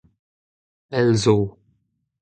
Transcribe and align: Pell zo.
Pell 0.89 1.09
zo. 1.23 1.37